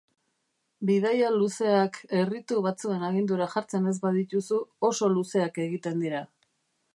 Bidaia 0.89 1.27
luzeak 1.33 1.99
erritu 2.21 2.63
batzuen 2.67 3.05
agindura 3.09 3.49
jartzen 3.53 3.93
ez 3.93 3.97
badituzu 4.07 4.59
oso 4.91 5.11
luzeak 5.19 5.61
egiten 5.69 6.03
dira. 6.07 6.25